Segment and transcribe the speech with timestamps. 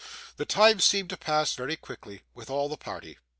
[0.37, 3.19] The time seemed to pass very quickly with all the party.